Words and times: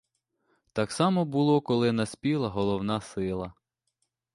Так 0.73 0.91
само 0.91 1.25
було, 1.25 1.61
коли 1.61 1.91
наспіла 1.91 2.49
головна 2.49 3.01
сила. 3.01 3.53